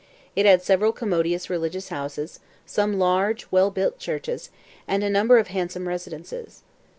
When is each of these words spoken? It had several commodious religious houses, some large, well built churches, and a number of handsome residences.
It 0.35 0.47
had 0.47 0.63
several 0.63 0.93
commodious 0.93 1.47
religious 1.47 1.89
houses, 1.89 2.39
some 2.65 2.97
large, 2.97 3.45
well 3.51 3.69
built 3.69 3.99
churches, 3.99 4.49
and 4.87 5.03
a 5.03 5.11
number 5.11 5.37
of 5.37 5.49
handsome 5.49 5.87
residences. 5.87 6.63